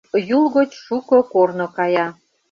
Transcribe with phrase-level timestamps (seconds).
[0.37, 2.07] Юл гоч шуко корно кая.